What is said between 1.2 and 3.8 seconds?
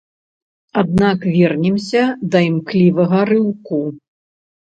вернемся да імклівага рыўку.